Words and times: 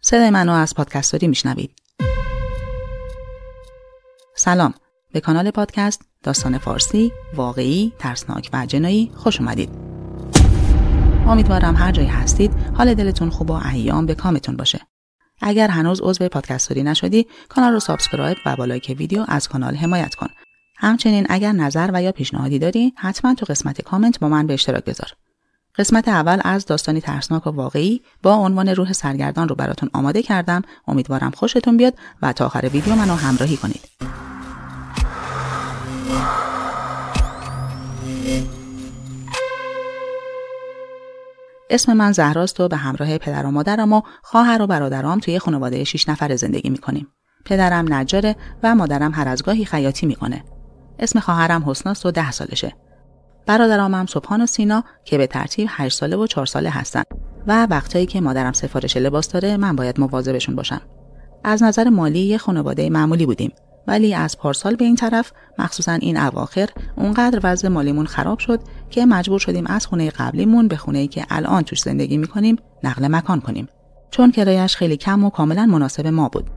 صدای 0.00 0.30
منو 0.30 0.52
از 0.52 0.74
پادکستوری 0.74 1.28
میشنوید. 1.28 1.70
سلام. 4.36 4.74
به 5.12 5.20
کانال 5.20 5.50
پادکست 5.50 6.02
داستان 6.22 6.58
فارسی 6.58 7.12
واقعی 7.34 7.92
ترسناک 7.98 8.50
و 8.52 8.66
جنایی 8.66 9.12
خوش 9.14 9.40
اومدید. 9.40 9.70
امیدوارم 11.26 11.76
هر 11.76 11.92
جایی 11.92 12.08
هستید 12.08 12.52
حال 12.74 12.94
دلتون 12.94 13.30
خوب 13.30 13.50
و 13.50 13.60
ایام 13.66 14.06
به 14.06 14.14
کامتون 14.14 14.56
باشه. 14.56 14.80
اگر 15.40 15.68
هنوز 15.68 16.00
عضو 16.00 16.28
پادکستوری 16.28 16.82
نشدی 16.82 17.26
کانال 17.48 17.72
رو 17.72 17.80
subscribe 17.80 18.38
و 18.46 18.56
با 18.56 18.64
لایک 18.64 18.96
ویدیو 18.98 19.24
از 19.28 19.48
کانال 19.48 19.74
حمایت 19.74 20.14
کن. 20.14 20.28
همچنین 20.76 21.26
اگر 21.28 21.52
نظر 21.52 21.90
و 21.92 22.02
یا 22.02 22.12
پیشنهادی 22.12 22.58
داری 22.58 22.92
حتما 22.96 23.34
تو 23.34 23.46
قسمت 23.48 23.80
کامنت 23.80 24.20
با 24.20 24.28
من 24.28 24.46
به 24.46 24.54
اشتراک 24.54 24.84
بذار. 24.84 25.08
قسمت 25.78 26.08
اول 26.08 26.40
از 26.44 26.66
داستانی 26.66 27.00
ترسناک 27.00 27.46
و 27.46 27.50
واقعی 27.50 28.02
با 28.22 28.34
عنوان 28.34 28.68
روح 28.68 28.92
سرگردان 28.92 29.48
رو 29.48 29.54
براتون 29.54 29.90
آماده 29.92 30.22
کردم 30.22 30.62
امیدوارم 30.88 31.30
خوشتون 31.30 31.76
بیاد 31.76 31.94
و 32.22 32.32
تا 32.32 32.46
آخر 32.46 32.70
ویدیو 32.72 32.94
منو 32.94 33.14
همراهی 33.14 33.56
کنید 33.56 33.80
اسم 41.70 41.92
من 41.92 42.12
زهراست 42.12 42.60
و 42.60 42.68
به 42.68 42.76
همراه 42.76 43.18
پدر 43.18 43.46
و 43.46 43.50
مادرم 43.50 43.92
و 43.92 44.02
خواهر 44.22 44.62
و 44.62 44.66
برادرام 44.66 45.18
توی 45.18 45.38
خانواده 45.38 45.84
6 45.84 46.08
نفره 46.08 46.36
زندگی 46.36 46.70
می‌کنیم. 46.70 47.08
پدرم 47.44 47.94
نجاره 47.94 48.36
و 48.62 48.74
مادرم 48.74 49.14
هر 49.14 49.28
از 49.28 49.42
گاهی 49.42 49.64
خیاطی 49.64 50.06
می‌کنه. 50.06 50.44
اسم 50.98 51.20
خواهرم 51.20 51.70
حسناست 51.70 52.06
و 52.06 52.10
ده 52.10 52.30
سالشه. 52.30 52.87
برادرامم 53.48 54.06
صبحان 54.06 54.40
و 54.40 54.46
سینا 54.46 54.84
که 55.04 55.18
به 55.18 55.26
ترتیب 55.26 55.68
8 55.70 55.96
ساله 55.96 56.16
و 56.16 56.26
4 56.26 56.46
ساله 56.46 56.70
هستن 56.70 57.02
و 57.46 57.66
وقتایی 57.66 58.06
که 58.06 58.20
مادرم 58.20 58.52
سفارش 58.52 58.96
لباس 58.96 59.28
داره 59.28 59.56
من 59.56 59.76
باید 59.76 60.00
مواظبشون 60.00 60.56
باشم. 60.56 60.80
از 61.44 61.62
نظر 61.62 61.88
مالی 61.88 62.18
یه 62.18 62.38
خانواده 62.38 62.90
معمولی 62.90 63.26
بودیم 63.26 63.52
ولی 63.86 64.14
از 64.14 64.38
پارسال 64.38 64.76
به 64.76 64.84
این 64.84 64.96
طرف 64.96 65.32
مخصوصا 65.58 65.92
این 65.92 66.16
اواخر 66.16 66.68
اونقدر 66.96 67.40
وضع 67.42 67.68
مالیمون 67.68 68.06
خراب 68.06 68.38
شد 68.38 68.60
که 68.90 69.06
مجبور 69.06 69.38
شدیم 69.38 69.66
از 69.66 69.86
خونه 69.86 70.10
قبلیمون 70.10 70.68
به 70.68 70.76
خونه 70.76 71.06
که 71.06 71.26
الان 71.30 71.62
توش 71.62 71.80
زندگی 71.80 72.16
می‌کنیم 72.16 72.56
نقل 72.84 73.08
مکان 73.08 73.40
کنیم. 73.40 73.68
چون 74.10 74.32
کرایش 74.32 74.76
خیلی 74.76 74.96
کم 74.96 75.24
و 75.24 75.30
کاملا 75.30 75.66
مناسب 75.66 76.06
ما 76.06 76.28
بود. 76.28 76.50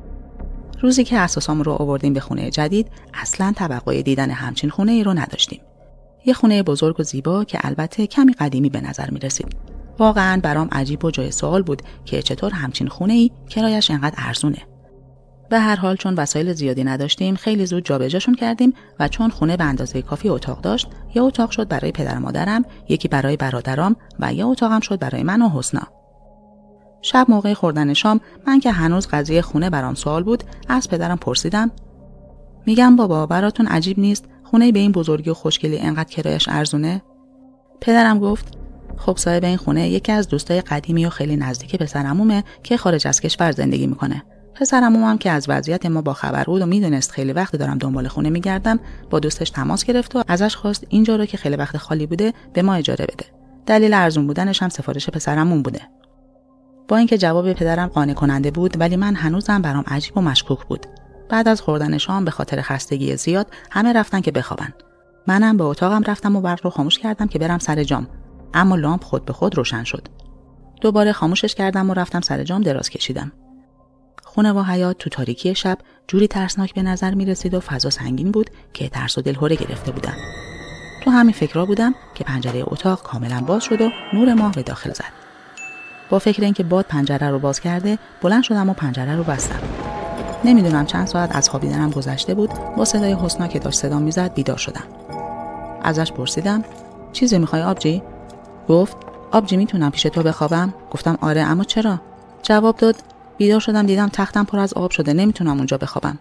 روزی 0.81 1.03
که 1.03 1.17
اساسامون 1.17 1.63
رو 1.63 1.71
آوردیم 1.71 2.13
به 2.13 2.19
خونه 2.19 2.49
جدید 2.49 2.88
اصلا 3.13 3.53
توقع 3.55 4.01
دیدن 4.01 4.29
همچین 4.29 4.69
خونه 4.69 4.91
ای 4.91 5.03
رو 5.03 5.13
نداشتیم. 5.13 5.61
یه 6.25 6.33
خونه 6.33 6.64
بزرگ 6.64 7.00
و 7.00 7.03
زیبا 7.03 7.44
که 7.44 7.59
البته 7.61 8.08
کمی 8.08 8.33
قدیمی 8.33 8.69
به 8.69 8.81
نظر 8.81 9.09
می 9.09 9.19
رسید. 9.19 9.55
واقعا 10.00 10.39
برام 10.44 10.69
عجیب 10.72 11.05
و 11.05 11.11
جای 11.11 11.31
سوال 11.31 11.61
بود 11.61 11.81
که 12.05 12.22
چطور 12.22 12.52
همچین 12.52 12.88
خونه 12.88 13.13
ای 13.13 13.31
کرایش 13.50 13.91
انقدر 13.91 14.16
ارزونه. 14.17 14.58
به 15.52 15.59
هر 15.59 15.75
حال 15.75 15.95
چون 15.95 16.16
وسایل 16.16 16.53
زیادی 16.53 16.83
نداشتیم 16.83 17.36
خیلی 17.36 17.66
زود 17.66 17.86
جابجاشون 17.86 18.36
کردیم 18.36 18.73
و 19.00 19.08
چون 19.08 19.30
خونه 19.30 19.58
به 19.58 19.63
اندازه 19.63 20.02
کافی 20.02 20.30
اتاق 20.30 20.61
داشت 20.61 20.88
یه 21.16 21.22
اتاق 21.22 21.52
شد 21.52 21.67
برای 21.67 21.91
پدر 21.91 22.17
مادرم 22.17 22.66
یکی 22.89 23.08
برای 23.08 23.38
برادرام 23.38 23.95
و 24.19 24.33
یه 24.33 24.45
اتاقم 24.45 24.80
شد 24.80 25.00
برای 25.00 25.23
من 25.23 25.41
و 25.41 25.50
حسنا 25.50 25.88
شب 27.02 27.25
موقع 27.30 27.53
خوردن 27.53 27.94
شام 27.94 28.19
من 28.47 28.59
که 28.59 28.72
هنوز 28.72 29.08
قضیه 29.08 29.41
خونه 29.41 29.69
برام 29.69 29.94
سوال 29.94 30.23
بود 30.23 30.44
از 30.69 30.89
پدرم 30.89 31.17
پرسیدم 31.17 31.72
میگم 32.66 32.95
بابا 32.95 33.25
براتون 33.25 33.67
عجیب 33.67 34.00
نیست 34.00 34.25
خونه 34.52 34.71
به 34.71 34.80
این 34.80 34.91
بزرگی 34.91 35.30
و 35.30 35.33
خوشگلی 35.33 35.80
انقدر 35.80 36.09
کرایش 36.09 36.49
ارزونه؟ 36.49 37.02
پدرم 37.81 38.19
گفت 38.19 38.57
خب 38.97 39.17
صاحب 39.17 39.44
این 39.44 39.57
خونه 39.57 39.89
یکی 39.89 40.11
از 40.11 40.27
دوستای 40.27 40.61
قدیمی 40.61 41.05
و 41.05 41.09
خیلی 41.09 41.35
نزدیک 41.35 41.75
پسرعمومه 41.75 42.44
که 42.63 42.77
خارج 42.77 43.07
از 43.07 43.22
کشور 43.22 43.52
زندگی 43.52 43.88
می‌کنه. 43.88 44.23
هم 44.81 45.17
که 45.17 45.31
از 45.31 45.45
وضعیت 45.50 45.85
ما 45.85 46.01
با 46.01 46.13
خبر 46.13 46.44
بود 46.44 46.62
و 46.62 46.66
می‌دونست 46.66 47.12
خیلی 47.12 47.34
وقت 47.34 47.56
دارم 47.56 47.78
دنبال 47.78 48.07
خونه 48.07 48.29
میگردم 48.29 48.79
با 49.09 49.19
دوستش 49.19 49.50
تماس 49.50 49.84
گرفت 49.85 50.16
و 50.16 50.23
ازش 50.28 50.56
خواست 50.56 50.85
اینجا 50.89 51.16
رو 51.16 51.25
که 51.25 51.38
خیلی 51.38 51.56
وقت 51.56 51.78
خالی 51.78 52.06
بوده 52.06 52.33
به 52.53 52.62
ما 52.62 52.73
اجاره 52.73 53.06
بده. 53.06 53.25
دلیل 53.66 53.94
ارزون 53.94 54.28
بودنش 54.28 54.63
هم 54.63 54.69
سفارش 54.69 55.09
پسرمون 55.09 55.62
بوده. 55.62 55.81
با 56.88 56.97
اینکه 56.97 57.18
جواب 57.18 57.53
پدرم 57.53 57.88
قانع 57.88 58.13
کننده 58.13 58.51
بود 58.51 58.79
ولی 58.79 58.95
من 58.95 59.16
هنوزم 59.16 59.62
برام 59.62 59.83
عجیب 59.88 60.18
و 60.18 60.22
مشکوک 60.22 60.66
بود. 60.66 60.85
بعد 61.31 61.47
از 61.47 61.62
خوردن 61.62 61.97
شام 61.97 62.25
به 62.25 62.31
خاطر 62.31 62.62
خستگی 62.62 63.16
زیاد 63.16 63.47
همه 63.72 63.94
رفتن 63.94 64.22
که 64.22 64.31
بخوابن 64.31 64.74
منم 65.28 65.58
به 65.58 65.64
اتاقم 65.64 66.03
رفتم 66.03 66.36
و 66.36 66.42
برق 66.42 66.59
رو 66.64 66.69
خاموش 66.69 67.00
کردم 67.00 67.28
که 67.28 67.40
برم 67.40 67.59
سر 67.59 67.84
جام 67.84 68.08
اما 68.53 68.75
لامپ 68.75 69.03
خود 69.03 69.25
به 69.25 69.34
خود 69.34 69.58
روشن 69.58 69.84
شد 69.84 70.08
دوباره 70.81 71.12
خاموشش 71.12 71.56
کردم 71.56 71.90
و 71.90 71.94
رفتم 71.94 72.22
سر 72.22 72.44
جام 72.44 72.62
دراز 72.62 72.90
کشیدم 72.90 73.31
خونه 74.24 74.53
و 74.53 74.64
حیات 74.64 74.97
تو 74.97 75.09
تاریکی 75.09 75.56
شب 75.56 75.78
جوری 76.08 76.28
ترسناک 76.28 76.74
به 76.74 76.84
نظر 76.84 77.14
می 77.14 77.25
رسید 77.25 77.53
و 77.53 77.59
فضا 77.59 77.90
سنگین 77.90 78.31
بود 78.31 78.50
که 78.74 78.90
ترس 78.90 79.18
و 79.18 79.22
دلهوره 79.22 79.56
گرفته 79.56 79.92
بودم. 79.92 80.16
تو 81.03 81.12
همین 81.12 81.34
فکرها 81.34 81.66
بودم 81.66 81.96
که 82.16 82.24
پنجره 82.24 82.63
اتاق 82.68 83.03
کاملا 83.03 83.42
باز 83.42 83.63
شد 83.63 83.81
و 83.81 83.90
نور 84.13 84.34
ماه 84.34 84.52
به 84.52 84.63
داخل 84.63 84.94
زد. 84.94 85.13
با 86.09 86.19
فکر 86.19 86.44
اینکه 86.44 86.63
باد 86.63 86.86
پنجره 86.86 87.30
رو 87.30 87.40
باز 87.40 87.59
کرده 87.59 87.98
بلند 88.22 88.44
شدم 88.44 88.69
و 88.69 88.74
پنجره 88.74 89.16
رو 89.16 89.24
بستم. 89.24 89.81
نمی‌دونم 90.44 90.85
چند 90.85 91.07
ساعت 91.07 91.35
از 91.35 91.50
خوابیدنم 91.50 91.90
گذشته 91.90 92.34
بود 92.34 92.50
با 92.78 92.85
صدای 92.85 93.13
حسنا 93.13 93.47
که 93.47 93.59
داشت 93.59 93.79
صدا 93.79 94.00
می‌زد 94.00 94.34
بیدار 94.34 94.57
شدم. 94.57 94.84
ازش 95.84 96.12
پرسیدم 96.12 96.63
چیزی 97.13 97.38
می‌خوای 97.38 97.62
آبجی؟ 97.62 98.03
گفت 98.69 98.97
آبجی 99.31 99.57
می‌تونم 99.57 99.91
پیش 99.91 100.03
تو 100.03 100.24
بخوابم؟ 100.24 100.74
گفتم 100.91 101.18
آره 101.22 101.41
اما 101.41 101.63
چرا؟ 101.63 102.01
جواب 102.44 102.78
داد 102.78 102.96
بیدار 103.38 103.59
شدم 103.59 103.85
دیدم 103.85 104.09
تختم 104.13 104.44
پر 104.44 104.59
از 104.59 104.74
آب 104.74 104.91
شده 104.91 105.13
نمی‌تونم 105.13 105.57
اونجا 105.57 105.78
بخوابم 105.78 106.18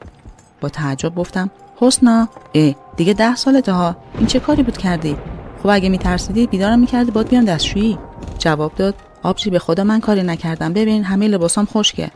با 0.61 0.69
تعجب 0.69 1.15
گفتم 1.15 1.51
حسنا 1.77 2.29
ای 2.53 2.75
دیگه 2.97 3.13
ده 3.13 3.37
سالته 3.37 3.73
ها 3.73 3.97
این 4.19 4.27
چه 4.27 4.41
کاری 4.41 4.63
بود 4.63 4.79
کردی 4.79 5.17
خب 5.63 5.69
اگه 5.69 5.89
میترسیدی 5.89 6.47
بیدارم 6.47 6.79
می‌کردی 6.79 7.11
باد 7.11 7.29
بیام 7.29 7.45
دستشویی 7.45 7.99
جواب 8.39 8.75
داد 8.75 8.95
آبجی 9.23 9.51
به 9.51 9.59
خدا 9.59 9.85
من 9.85 10.01
کاری 10.01 10.23
نکردم 10.23 10.73
ببین 10.73 11.05
همه 11.05 11.29
لباسام 11.29 11.65
خشکه 11.65 12.11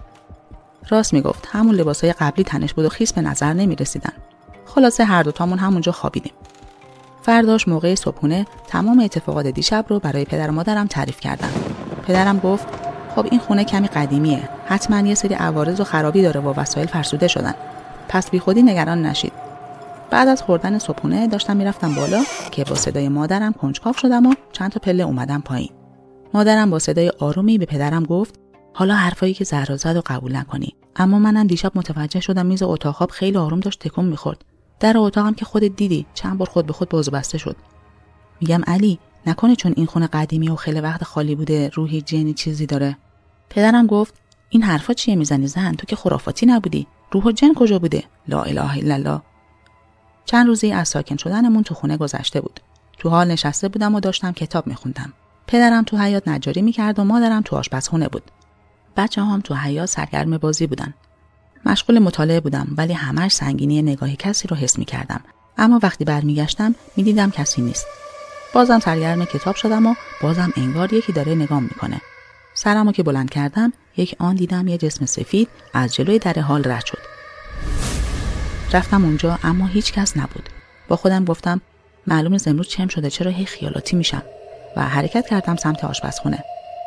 راست 0.89 1.13
می‌گفت 1.13 1.49
همون 1.53 1.75
لباسای 1.75 2.13
قبلی 2.13 2.45
تنش 2.45 2.75
بود 2.75 2.85
و 2.85 2.89
خیس 2.89 3.13
به 3.13 3.21
نظر 3.21 3.53
نمی‌رسیدن. 3.53 4.13
خلاصه 4.67 5.05
هر 5.05 5.23
دوتامون 5.23 5.59
همونجا 5.59 5.93
خوابیدیم. 5.93 6.33
فرداش 7.23 7.69
موقع 7.69 7.95
صبحونه 7.95 8.47
تمام 8.69 9.01
اتفاقات 9.01 9.47
دیشب 9.47 9.85
رو 9.89 9.99
برای 9.99 10.25
پدر 10.25 10.51
و 10.51 10.53
مادرم 10.53 10.87
تعریف 10.87 11.21
کردم 11.21 11.49
پدرم 12.07 12.39
گفت 12.39 12.67
خب 13.17 13.27
این 13.31 13.41
خونه 13.41 13.65
کمی 13.65 13.89
قدیمیه. 13.89 14.49
حتما 14.67 15.09
یه 15.09 15.15
سری 15.15 15.35
عوارض 15.35 15.81
و 15.81 15.85
خرابی 15.85 16.23
داره 16.23 16.41
و 16.41 16.61
وسایل 16.61 16.87
فرسوده 16.87 17.29
شدن. 17.29 17.55
پس 18.09 18.31
بی 18.31 18.39
خودی 18.39 18.63
نگران 18.63 19.03
نشید. 19.03 19.33
بعد 20.11 20.29
از 20.29 20.43
خوردن 20.43 20.79
صبحونه 20.79 21.27
داشتم 21.27 21.57
می‌رفتم 21.57 21.95
بالا 21.95 22.23
که 22.51 22.65
با 22.65 22.75
صدای 22.75 23.09
مادرم 23.09 23.53
کنجکاو 23.53 23.93
شدم 23.93 24.27
و 24.27 24.35
چند 24.53 24.71
تا 24.71 24.81
پله 24.81 25.03
اومدم 25.03 25.41
پایین. 25.41 25.71
مادرم 26.35 26.71
با 26.71 26.79
صدای 26.79 27.13
آرومی 27.19 27.59
به 27.59 27.67
پدرم 27.67 28.05
گفت 28.05 28.44
حالا 28.77 28.95
حرفایی 28.95 29.35
که 29.35 29.45
زهرا 29.45 29.77
زد 29.77 29.97
و 29.97 30.03
قبول 30.07 30.37
نکنی. 30.37 30.75
اما 30.97 31.19
منم 31.19 31.47
دیشب 31.47 31.73
متوجه 31.75 32.21
شدم 32.21 32.47
میز 32.47 32.63
اتاق 32.63 32.95
خواب 32.95 33.11
خیلی 33.11 33.37
آروم 33.37 33.61
داشت 33.61 33.81
تکون 33.81 34.05
می‌خورد. 34.05 34.45
در 34.81 34.99
اتاقم 34.99 35.35
که 35.35 35.45
خودت 35.45 35.77
دیدی 35.77 36.07
چند 36.15 36.39
بار 36.39 36.49
خود 36.49 36.67
به 36.67 36.73
خود 36.73 36.89
باز 36.89 37.11
بسته 37.11 37.39
شد. 37.39 37.57
میگم 38.41 38.63
علی 38.67 38.99
نکنه 39.27 39.57
چون 39.57 39.75
این 39.77 39.87
خونه 39.87 40.07
قدیمی 40.07 40.49
و 40.49 40.57
خیلی 40.57 40.81
وقت 40.81 41.05
خالی 41.05 41.35
بوده 41.35 41.71
روحی 41.75 42.01
جنی 42.01 42.35
چیزی 42.35 42.67
داره. 42.67 42.97
پدرم 43.51 43.87
گفت 43.87 44.15
این 44.51 44.63
حرفا 44.63 44.93
چیه 44.93 45.17
می‌زنی 45.17 45.47
زن 45.47 45.73
تو 45.73 45.87
که 45.87 45.97
خرافاتی 45.97 46.47
نبودی. 46.47 46.87
روح 47.11 47.25
و 47.25 47.33
جن 47.33 47.55
کجا 47.55 47.79
بوده؟ 47.79 48.05
لا 48.29 48.43
اله 48.43 48.79
الا 48.79 48.95
الله. 48.95 49.21
چند 50.25 50.47
روزی 50.47 50.73
از 50.73 50.89
ساکن 50.89 51.17
شدنمون 51.17 51.63
تو 51.63 51.75
خونه 51.75 51.97
گذشته 51.97 52.41
بود. 52.41 52.61
تو 52.99 53.09
حال 53.09 53.31
نشسته 53.31 53.69
بودم 53.69 53.95
و 53.95 54.01
داشتم 54.01 54.33
کتاب 54.33 54.67
میخوندم. 54.67 55.13
پدرم 55.47 55.85
تو 55.85 55.97
حیات 55.97 56.29
نجاری 56.29 56.63
می‌کرد 56.63 56.99
و 56.99 57.05
مادرم 57.05 57.43
تو 57.43 57.57
آشپزخونه 57.57 58.09
بود. 58.09 58.31
بچه 58.97 59.23
هم 59.23 59.41
تو 59.41 59.55
حیات 59.55 59.89
سرگرم 59.89 60.39
بازی 60.39 60.67
بودن. 60.67 60.95
مشغول 61.67 61.99
مطالعه 61.99 62.41
بودم 62.41 62.69
ولی 62.77 62.93
همش 62.93 63.33
سنگینی 63.33 63.83
نگاهی 63.83 64.17
کسی 64.17 64.49
رو 64.49 64.57
حس 64.57 64.79
می‌کردم. 64.79 65.21
اما 65.59 65.81
وقتی 65.83 66.05
برمیگشتم 66.05 66.75
می‌دیدم 66.97 67.31
کسی 67.31 67.63
نیست. 67.63 67.87
بازم 68.55 68.79
سرگرم 68.79 69.25
کتاب 69.25 69.55
شدم 69.55 69.87
و 69.87 69.95
بازم 70.23 70.53
انگار 70.57 70.93
یکی 70.93 71.13
داره 71.13 71.35
نگام 71.35 71.63
می‌کنه. 71.63 72.01
سرمو 72.55 72.93
که 72.93 73.03
بلند 73.03 73.31
کردم 73.31 73.73
یک 73.97 74.17
آن 74.19 74.35
دیدم 74.35 74.69
یه 74.69 74.79
جسم 74.79 75.07
سفید 75.07 75.49
از 75.73 75.95
جلوی 75.95 76.19
در 76.19 76.39
حال 76.41 76.63
رد 76.65 76.85
شد. 76.85 76.99
رفتم 78.73 79.05
اونجا 79.05 79.39
اما 79.43 79.67
هیچ 79.67 79.93
کس 79.93 80.17
نبود. 80.17 80.49
با 80.89 80.97
خودم 80.97 81.25
گفتم 81.25 81.61
معلوم 82.07 82.33
نیست 82.33 82.49
امروز 82.49 82.69
چم 82.69 82.89
شده 82.89 83.11
چرا 83.11 83.31
هی 83.31 83.45
خیالاتی 83.45 83.97
میشم؟ 83.97 84.23
و 84.77 84.83
حرکت 84.83 85.27
کردم 85.27 85.57
سمت 85.57 85.85
آشپزخونه. 85.85 86.45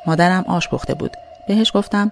مادرم 0.08 0.44
آش 0.48 0.70
پخته 0.70 0.94
بود. 0.94 1.12
بهش 1.48 1.72
گفتم 1.74 2.12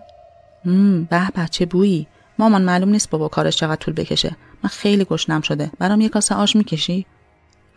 مم 0.66 1.04
به 1.04 1.28
بچه 1.36 1.66
بویی؟ 1.66 2.08
مامان 2.40 2.62
معلوم 2.62 2.90
نیست 2.90 3.10
بابا 3.10 3.28
کارش 3.28 3.56
چقدر 3.56 3.76
طول 3.76 3.94
بکشه. 3.94 4.36
من 4.64 4.70
خیلی 4.70 5.06
گشنم 5.06 5.42
شده. 5.42 5.72
برام 5.80 6.02
یه 6.02 6.10
کاسه 6.10 6.36
آش 6.36 6.56
می‌کشی؟ 6.56 7.06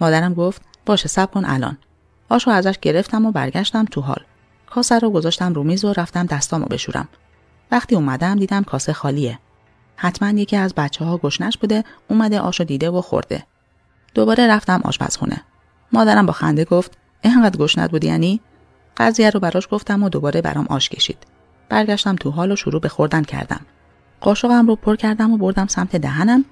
مادرم 0.00 0.34
گفت 0.34 0.62
باشه 0.87 1.08
سب 1.08 1.31
کن 1.31 1.44
الان. 1.44 1.78
آشو 2.28 2.50
ازش 2.50 2.78
گرفتم 2.82 3.26
و 3.26 3.32
برگشتم 3.32 3.84
تو 3.84 4.00
حال. 4.00 4.22
کاسه 4.66 4.99
رو 4.99 5.10
گذاشتم 5.10 5.52
رو 5.52 5.64
میز 5.64 5.84
و 5.84 5.93
رفتم 5.93 6.26
دستامو 6.26 6.66
بشورم. 6.66 7.08
وقتی 7.70 7.94
اومدم 7.94 8.37
دیدم 8.37 8.62
کاسه 8.62 8.93
خالیه. 8.93 9.38
حتما 9.96 10.31
یکی 10.31 10.56
از 10.56 10.75
بچه 10.75 11.04
ها 11.04 11.19
گشنش 11.19 11.58
بوده 11.58 11.84
اومده 12.08 12.40
آشو 12.40 12.64
دیده 12.64 12.90
و 12.90 13.00
خورده. 13.00 13.46
دوباره 14.14 14.46
رفتم 14.46 14.81
آشپزخونه. 14.84 15.43
مادرم 15.93 16.26
با 16.26 16.32
خنده 16.32 16.64
گفت 16.64 16.99
اینقدر 17.22 17.58
گشنت 17.58 17.90
بودی 17.90 18.06
یعنی؟ 18.06 18.40
قضیه 18.96 19.31
رو 19.31 19.40
براش 19.40 19.69
گفتم 19.70 20.02
و 20.02 20.08
دوباره 20.08 20.43
برام 20.43 20.66
آش 20.70 20.88
کشید. 20.88 21.26
برگشتم 21.69 22.17
تو 22.17 22.31
حال 22.31 22.53
و 22.53 22.56
شروع 22.56 22.81
به 22.81 22.88
خوردن 22.88 23.23
کردم 23.23 23.61
قاشقم 24.20 24.67
رو 24.67 24.76
پر 24.76 24.97
کردم 24.97 25.32
و 25.32 25.37
بردم 25.37 25.67
سمت 25.67 25.97
دهنم 25.97 26.44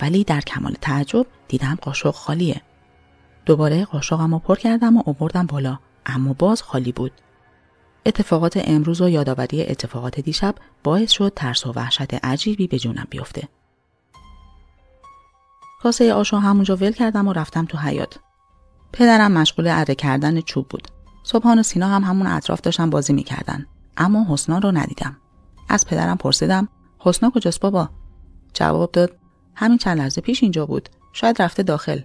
ولی 0.00 0.24
در 0.24 0.40
کمال 0.40 0.76
تعجب 0.80 1.26
دیدم 1.48 1.78
قاشق 1.82 2.10
خالیه 2.10 2.62
دوباره 3.46 3.84
قاشقم 3.84 4.32
رو 4.32 4.38
پر 4.38 4.54
کردم 4.54 4.96
و 4.96 5.02
آوردم 5.06 5.46
بالا 5.46 5.78
اما 6.06 6.32
باز 6.32 6.62
خالی 6.62 6.92
بود 6.92 7.12
اتفاقات 8.06 8.60
امروز 8.64 9.00
و 9.00 9.08
یادآوری 9.08 9.66
اتفاقات 9.66 10.20
دیشب 10.20 10.54
باعث 10.84 11.10
شد 11.10 11.32
ترس 11.36 11.66
و 11.66 11.72
وحشت 11.72 12.24
عجیبی 12.24 12.66
به 12.66 12.78
جونم 12.78 13.06
بیفته. 13.10 13.48
کاسه 15.82 16.12
آشو 16.14 16.36
همونجا 16.36 16.76
ول 16.76 16.92
کردم 16.92 17.28
و 17.28 17.32
رفتم 17.32 17.64
تو 17.64 17.78
حیات. 17.78 18.18
پدرم 18.92 19.32
مشغول 19.32 19.68
اره 19.68 19.94
کردن 19.94 20.40
چوب 20.40 20.68
بود. 20.68 20.88
صبحان 21.24 21.58
و 21.58 21.62
سینا 21.62 21.88
هم 21.88 22.04
همون 22.04 22.26
اطراف 22.26 22.60
داشتن 22.60 22.90
بازی 22.90 23.12
می‌کردن. 23.12 23.66
اما 24.00 24.26
حسنا 24.28 24.58
رو 24.58 24.72
ندیدم. 24.72 25.16
از 25.68 25.86
پدرم 25.86 26.16
پرسیدم 26.16 26.68
حسنا 26.98 27.30
کجاست 27.30 27.60
بابا؟ 27.60 27.88
جواب 28.54 28.92
داد 28.92 29.16
همین 29.54 29.78
چند 29.78 29.98
لحظه 29.98 30.20
پیش 30.20 30.42
اینجا 30.42 30.66
بود. 30.66 30.88
شاید 31.12 31.42
رفته 31.42 31.62
داخل. 31.62 32.00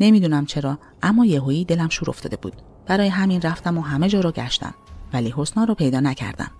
نمی‌دونم 0.00 0.46
چرا 0.46 0.78
اما 1.02 1.26
یهویی 1.26 1.64
دلم 1.64 1.88
شور 1.88 2.10
افتاده 2.10 2.36
بود. 2.36 2.52
برای 2.86 3.08
همین 3.08 3.42
رفتم 3.42 3.78
و 3.78 3.80
همه 3.80 4.08
جا 4.08 4.20
رو 4.20 4.30
گشتم. 4.30 4.74
ولی 5.12 5.34
حسنا 5.36 5.64
رو 5.64 5.74
پیدا 5.74 6.00
نکردم. 6.00 6.50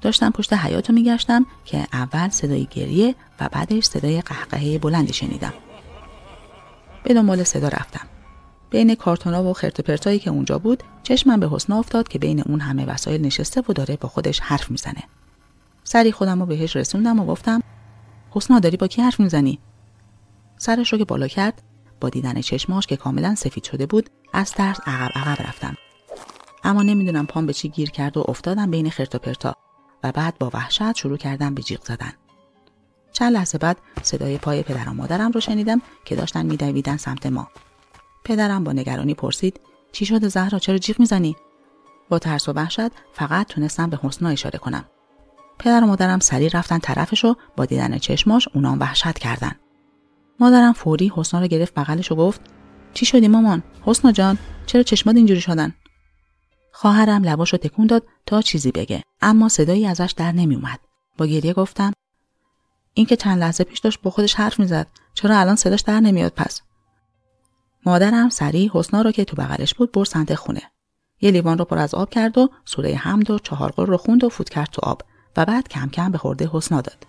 داشتم 0.00 0.30
پشت 0.30 0.52
حیاتو 0.52 0.92
میگشتم 0.92 1.46
که 1.64 1.86
اول 1.92 2.28
صدای 2.28 2.66
گریه 2.70 3.14
و 3.40 3.48
بعدش 3.52 3.84
صدای 3.84 4.20
قهقهه 4.20 4.78
بلندی 4.78 5.12
شنیدم. 5.12 5.52
به 7.04 7.14
دنبال 7.14 7.42
صدا 7.42 7.68
رفتم. 7.68 8.06
بین 8.74 8.94
کارتونا 8.94 9.44
و 9.44 9.52
خرت 9.52 9.80
پرتایی 9.80 10.18
که 10.18 10.30
اونجا 10.30 10.58
بود 10.58 10.82
چشمم 11.02 11.40
به 11.40 11.48
حسنا 11.48 11.78
افتاد 11.78 12.08
که 12.08 12.18
بین 12.18 12.42
اون 12.46 12.60
همه 12.60 12.86
وسایل 12.86 13.20
نشسته 13.20 13.62
و 13.68 13.72
داره 13.72 13.96
با 13.96 14.08
خودش 14.08 14.40
حرف 14.40 14.70
می‌زنه. 14.70 15.02
سری 15.84 16.12
خودم 16.12 16.40
رو 16.40 16.46
بهش 16.46 16.76
رسوندم 16.76 17.20
و 17.20 17.26
گفتم 17.26 17.60
حسنا 18.30 18.58
داری 18.58 18.76
با 18.76 18.86
کی 18.86 19.02
حرف 19.02 19.20
می‌زنی؟ 19.20 19.58
سرش 20.58 20.92
رو 20.92 20.98
که 20.98 21.04
بالا 21.04 21.28
کرد 21.28 21.62
با 22.00 22.08
دیدن 22.08 22.40
چشماش 22.40 22.86
که 22.86 22.96
کاملا 22.96 23.34
سفید 23.34 23.64
شده 23.64 23.86
بود 23.86 24.10
از 24.32 24.52
ترس 24.52 24.80
عقب 24.86 25.10
عقب 25.14 25.42
رفتم 25.48 25.76
اما 26.64 26.82
نمی‌دونم 26.82 27.26
پام 27.26 27.46
به 27.46 27.52
چی 27.52 27.68
گیر 27.68 27.90
کرد 27.90 28.16
و 28.16 28.24
افتادم 28.28 28.70
بین 28.70 28.90
خرت 28.90 29.14
و 29.14 29.52
و 30.04 30.12
بعد 30.12 30.38
با 30.38 30.50
وحشت 30.54 30.94
شروع 30.94 31.16
کردم 31.16 31.54
به 31.54 31.62
جیغ 31.62 31.84
زدن. 31.84 32.12
چند 33.12 33.32
لحظه 33.32 33.58
بعد 33.58 33.78
صدای 34.02 34.38
پای 34.38 34.62
پدر 34.62 34.88
و 34.88 34.92
مادرم 34.94 35.30
رو 35.30 35.40
شنیدم 35.40 35.82
که 36.04 36.16
داشتن 36.16 36.46
میدویدن 36.46 36.96
سمت 36.96 37.26
ما. 37.26 37.48
پدرم 38.24 38.64
با 38.64 38.72
نگرانی 38.72 39.14
پرسید 39.14 39.60
چی 39.92 40.06
شده 40.06 40.28
زهرا 40.28 40.58
چرا 40.58 40.78
جیغ 40.78 41.00
می‌زنی؟ 41.00 41.36
با 42.08 42.18
ترس 42.18 42.48
و 42.48 42.52
وحشت 42.52 42.90
فقط 43.12 43.46
تونستم 43.46 43.90
به 43.90 43.98
حسنا 44.02 44.28
اشاره 44.28 44.58
کنم. 44.58 44.84
پدر 45.58 45.84
و 45.84 45.86
مادرم 45.86 46.18
سریع 46.18 46.50
رفتن 46.54 46.78
طرفش 46.78 47.24
و 47.24 47.36
با 47.56 47.64
دیدن 47.64 47.98
چشماش 47.98 48.48
اونام 48.54 48.80
وحشت 48.80 49.18
کردن. 49.18 49.52
مادرم 50.40 50.72
فوری 50.72 51.12
حسنا 51.16 51.40
رو 51.40 51.46
گرفت 51.46 51.74
بغلش 51.74 52.12
و 52.12 52.16
گفت 52.16 52.40
چی 52.94 53.06
شدی 53.06 53.28
مامان؟ 53.28 53.62
حسنا 53.82 54.12
جان 54.12 54.38
چرا 54.66 54.82
چشمات 54.82 55.16
اینجوری 55.16 55.40
شدن؟ 55.40 55.74
خواهرم 56.72 57.24
لباشو 57.24 57.56
تکون 57.56 57.86
داد 57.86 58.06
تا 58.26 58.42
چیزی 58.42 58.70
بگه 58.70 59.02
اما 59.22 59.48
صدایی 59.48 59.86
ازش 59.86 60.14
در 60.16 60.32
نمیومد 60.32 60.80
با 61.18 61.26
گریه 61.26 61.52
گفتم 61.52 61.92
این 62.94 63.06
که 63.06 63.16
چند 63.16 63.40
لحظه 63.40 63.64
پیش 63.64 63.78
داشت 63.78 64.00
با 64.02 64.10
خودش 64.10 64.34
حرف 64.34 64.60
می‌زد 64.60 64.86
چرا 65.14 65.38
الان 65.38 65.56
صداش 65.56 65.80
در 65.80 66.00
نمیاد 66.00 66.32
پس 66.32 66.62
مادرم 67.86 68.28
سریع 68.28 68.70
حسنا 68.74 69.02
رو 69.02 69.12
که 69.12 69.24
تو 69.24 69.36
بغلش 69.36 69.74
بود 69.74 69.92
برد 69.92 70.08
سمت 70.08 70.34
خونه. 70.34 70.62
یه 71.20 71.30
لیوان 71.30 71.58
رو 71.58 71.64
پر 71.64 71.78
از 71.78 71.94
آب 71.94 72.10
کرد 72.10 72.38
و 72.38 72.48
سوره 72.64 72.94
حمد 72.94 73.30
و 73.30 73.38
چهارقل 73.38 73.86
رو 73.86 73.96
خوند 73.96 74.24
و 74.24 74.28
فوت 74.28 74.48
کرد 74.48 74.68
تو 74.72 74.80
آب 74.82 75.02
و 75.36 75.44
بعد 75.44 75.68
کم 75.68 75.88
کم 75.88 76.12
به 76.12 76.18
خورده 76.18 76.50
حسنا 76.52 76.80
داد. 76.80 77.06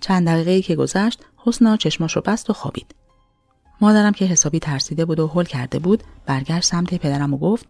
چند 0.00 0.26
دقیقه 0.26 0.62
که 0.62 0.76
گذشت 0.76 1.22
حسنا 1.36 1.76
چشماش 1.76 2.16
رو 2.16 2.22
بست 2.26 2.50
و 2.50 2.52
خوابید. 2.52 2.94
مادرم 3.80 4.12
که 4.12 4.24
حسابی 4.24 4.58
ترسیده 4.58 5.04
بود 5.04 5.20
و 5.20 5.26
هل 5.26 5.44
کرده 5.44 5.78
بود 5.78 6.02
برگشت 6.26 6.64
سمت 6.64 6.94
پدرم 6.94 7.34
و 7.34 7.38
گفت 7.38 7.66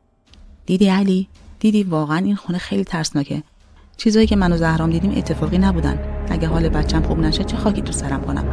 دیدی 0.66 0.88
علی؟ 0.88 1.28
دیدی 1.60 1.82
واقعا 1.82 2.16
این 2.16 2.36
خونه 2.36 2.58
خیلی 2.58 2.84
ترسناکه. 2.84 3.42
چیزایی 3.96 4.26
که 4.26 4.36
من 4.36 4.52
و 4.52 4.56
زهرام 4.56 4.90
دیدیم 4.90 5.12
اتفاقی 5.16 5.58
نبودن. 5.58 6.26
اگه 6.30 6.48
حال 6.48 6.68
بچم 6.68 7.02
خوب 7.02 7.18
نشه 7.18 7.44
چه 7.44 7.56
خاکی 7.56 7.82
تو 7.82 7.92
سرم 7.92 8.22
کنم؟ 8.22 8.44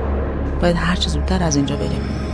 باید 0.62 0.76
هر 0.76 0.96
چه 0.96 1.10
زودتر 1.10 1.44
از 1.44 1.56
اینجا 1.56 1.76
بریم. 1.76 2.31